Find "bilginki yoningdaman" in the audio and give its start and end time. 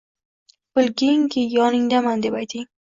0.79-2.21